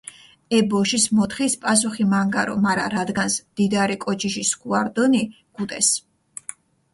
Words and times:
ე 0.59 0.59
ბოშის 0.69 1.03
მოთხის 1.17 1.55
პასუხი 1.65 2.05
მანგარო, 2.13 2.55
მარა 2.63 2.87
რადგანს 2.95 3.37
დიდარი 3.61 3.99
კოჩიში 4.07 4.43
სქუა 4.49 4.81
რდჷნი, 4.89 5.23
გუტეს. 5.55 5.93